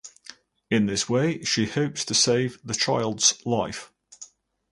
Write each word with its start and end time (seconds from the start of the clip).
In 0.71 0.87
this 0.87 1.07
way 1.07 1.43
she 1.43 1.67
hopes 1.67 2.03
to 2.05 2.15
save 2.15 2.59
the 2.63 2.73
child's 2.73 3.39
life. 3.45 3.91